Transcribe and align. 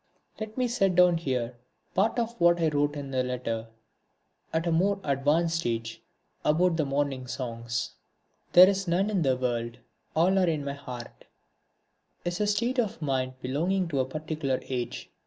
Let 0.39 0.57
me 0.57 0.67
set 0.67 0.95
down 0.95 1.17
here 1.19 1.57
part 1.93 2.17
of 2.17 2.33
what 2.41 2.59
I 2.59 2.69
wrote 2.69 2.95
in 2.95 3.13
a 3.13 3.21
letter, 3.21 3.67
at 4.51 4.65
a 4.65 4.71
more 4.71 4.99
advanced 5.03 5.63
age, 5.67 6.01
about 6.43 6.77
the 6.77 6.85
Morning 6.85 7.27
Songs. 7.27 7.91
"There 8.53 8.67
is 8.67 8.87
none 8.87 9.11
in 9.11 9.21
the 9.21 9.37
World, 9.37 9.77
all 10.15 10.39
are 10.39 10.47
in 10.49 10.65
my 10.65 10.73
heart" 10.73 11.25
is 12.25 12.41
a 12.41 12.47
state 12.47 12.79
of 12.79 12.99
mind 12.99 13.33
belonging 13.43 13.87
to 13.89 13.99
a 13.99 14.05
particular 14.09 14.59
age. 14.63 15.11